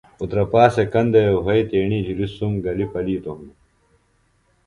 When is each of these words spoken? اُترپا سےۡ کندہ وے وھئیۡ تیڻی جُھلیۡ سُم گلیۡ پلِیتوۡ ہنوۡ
اُترپا 0.21 0.63
سےۡ 0.73 0.87
کندہ 0.93 1.19
وے 1.25 1.35
وھئیۡ 1.45 1.65
تیڻی 1.69 1.99
جُھلیۡ 2.05 2.31
سُم 2.35 2.51
گلیۡ 2.65 2.89
پلِیتوۡ 2.91 3.37
ہنوۡ 3.37 3.57